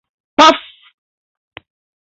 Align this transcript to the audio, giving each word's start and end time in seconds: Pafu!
Pafu! 0.37 0.89